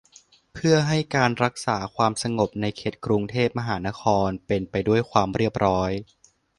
[0.53, 5.91] เพื่อให้การรักษาความสงบในเขตกรุงเทพมหานครเป็นไปด้วยความเรียบร้อย